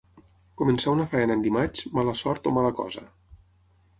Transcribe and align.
Començar 0.61 0.93
una 0.95 1.05
feina 1.11 1.35
en 1.39 1.43
dimarts, 1.43 1.85
mala 1.99 2.17
sort 2.23 2.51
o 2.53 2.57
mala 2.57 2.75
cosa. 2.83 3.07